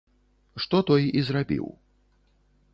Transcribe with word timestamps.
Што 0.65 0.79
той 0.87 1.03
і 1.21 1.23
зрабіў. 1.29 1.65